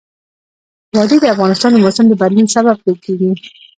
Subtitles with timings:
[0.95, 3.29] وادي د افغانستان د موسم د بدلون سبب کېږي.